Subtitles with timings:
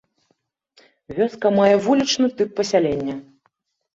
[1.17, 3.15] Вёска мае вулічны тып пасялення.